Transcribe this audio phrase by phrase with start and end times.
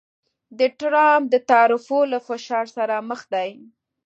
[0.59, 3.51] د ټرمپ د تعرفو له فشار سره مخ دی